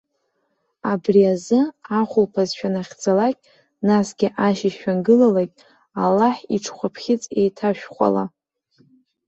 Абри 0.91 1.23
азы, 1.33 1.59
ахәылԥаз 1.99 2.49
шәанахьӡалак, 2.57 3.35
насгьы 3.87 4.27
ашьыжь 4.47 4.77
шәангылалак, 4.81 5.51
Аллаҳ 6.03 6.35
ирҽхәаԥхьыӡ 6.53 7.23
еиҭашәхәала. 7.39 8.25